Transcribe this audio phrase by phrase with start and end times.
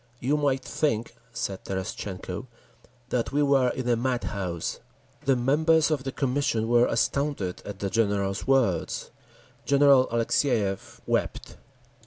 [0.19, 2.47] "You might think," said Terestchenko,
[3.09, 4.79] "that we were in a madhouse!"
[5.25, 9.11] The members of the Commission were astounded at the General's words.
[9.63, 11.57] General Alexeyev wept.